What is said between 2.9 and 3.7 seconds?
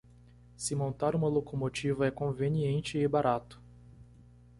e barato